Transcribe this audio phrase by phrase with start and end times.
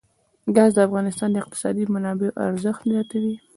[0.55, 3.35] ګاز د افغانستان د اقتصادي منابعو ارزښت زیاتوي.